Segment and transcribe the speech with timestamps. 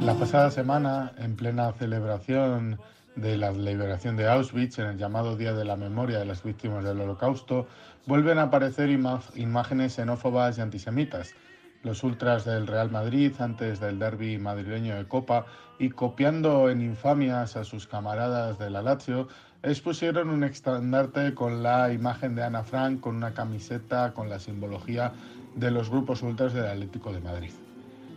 [0.00, 2.78] La pasada semana, en plena celebración
[3.16, 6.84] de la liberación de Auschwitz, en el llamado Día de la Memoria de las Víctimas
[6.84, 7.66] del Holocausto,
[8.06, 11.34] vuelven a aparecer imágenes xenófobas y antisemitas.
[11.82, 15.44] Los ultras del Real Madrid, antes del derby madrileño de Copa,
[15.78, 19.28] y copiando en infamias a sus camaradas de la Lazio,
[19.62, 25.12] expusieron un estandarte con la imagen de Ana Frank con una camiseta con la simbología
[25.56, 27.52] de los grupos ultras del Atlético de Madrid.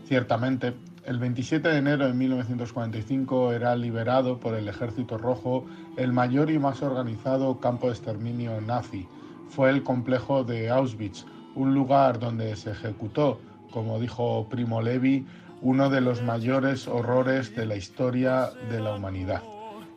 [0.05, 0.73] Ciertamente,
[1.05, 5.65] el 27 de enero de 1945 era liberado por el Ejército Rojo
[5.97, 9.07] el mayor y más organizado campo de exterminio nazi.
[9.49, 13.39] Fue el complejo de Auschwitz, un lugar donde se ejecutó,
[13.71, 15.25] como dijo Primo Levi,
[15.61, 19.41] uno de los mayores horrores de la historia de la humanidad.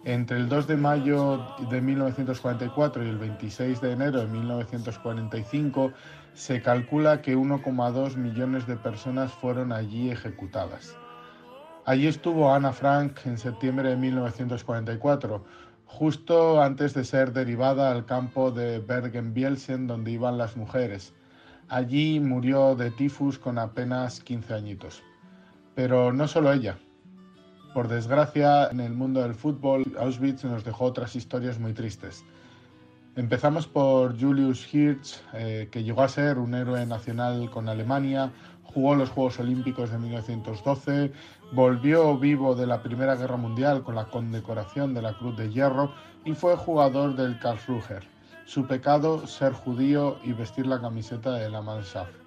[0.06, 5.92] Entre el 2 de mayo de 1944 y el 26 de enero de 1945
[6.32, 10.96] se calcula que 1,2 millones de personas fueron allí ejecutadas.
[11.87, 15.45] Allí estuvo Ana Frank en septiembre de 1944,
[15.87, 21.15] justo antes de ser derivada al campo de Bergen-Belsen donde iban las mujeres.
[21.68, 25.02] Allí murió de tifus con apenas 15 añitos.
[25.74, 26.79] Pero no solo ella.
[27.77, 32.24] Por desgracia, en el mundo del fútbol, Auschwitz nos dejó otras historias muy tristes.
[33.16, 38.95] Empezamos por Julius Hirsch, eh, que llegó a ser un héroe nacional con Alemania, jugó
[38.95, 41.13] los Juegos Olímpicos de 1912,
[41.52, 45.93] volvió vivo de la Primera Guerra Mundial con la condecoración de la Cruz de Hierro
[46.24, 48.05] y fue jugador del Karlsruher.
[48.46, 52.26] Su pecado, ser judío y vestir la camiseta de la Mannschaft.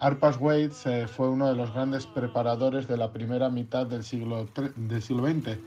[0.00, 5.02] Arpas Waits fue uno de los grandes preparadores de la primera mitad del siglo, del
[5.02, 5.58] XX.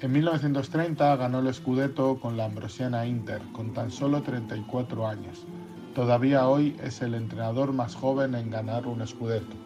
[0.00, 5.44] En 1930 ganó el Scudetto con la Ambrosiana Inter, con tan solo 34 años.
[5.92, 9.56] Todavía hoy es el entrenador más joven en ganar un Scudetto.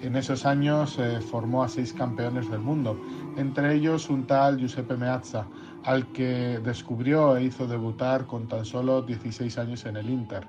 [0.00, 0.98] En esos años
[1.30, 2.98] formó a seis campeones del mundo,
[3.36, 5.46] entre ellos un tal Giuseppe Meazza,
[5.84, 10.46] al que descubrió e hizo debutar con tan solo 16 años en el Inter.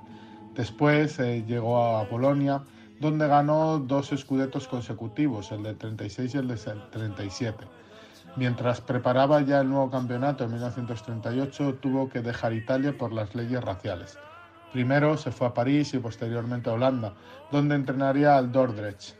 [0.55, 2.63] Después eh, llegó a Bolonia,
[2.99, 7.65] donde ganó dos escudetos consecutivos, el de 36 y el de 37.
[8.35, 13.63] Mientras preparaba ya el nuevo campeonato en 1938, tuvo que dejar Italia por las leyes
[13.63, 14.17] raciales.
[14.71, 17.13] Primero se fue a París y posteriormente a Holanda,
[17.51, 19.15] donde entrenaría al Dordrecht.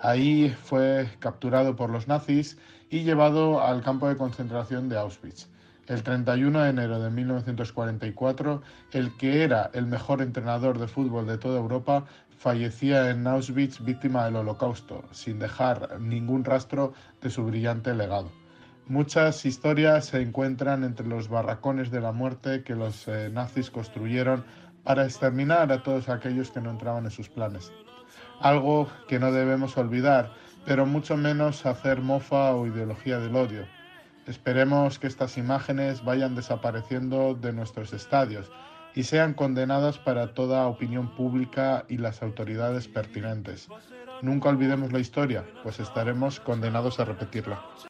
[0.00, 5.48] Ahí fue capturado por los nazis y llevado al campo de concentración de Auschwitz.
[5.88, 8.62] El 31 de enero de 1944,
[8.92, 12.04] el que era el mejor entrenador de fútbol de toda Europa
[12.38, 18.30] fallecía en Auschwitz víctima del Holocausto, sin dejar ningún rastro de su brillante legado.
[18.86, 24.44] Muchas historias se encuentran entre los barracones de la muerte que los eh, nazis construyeron
[24.84, 27.72] para exterminar a todos aquellos que no entraban en sus planes.
[28.40, 30.32] Algo que no debemos olvidar,
[30.64, 33.66] pero mucho menos hacer mofa o ideología del odio.
[34.26, 38.50] Esperemos que estas imágenes vayan desapareciendo de nuestros estadios
[38.94, 43.68] y sean condenadas para toda opinión pública y las autoridades pertinentes.
[44.20, 47.60] Nunca olvidemos la historia, pues estaremos condenados a repetirla.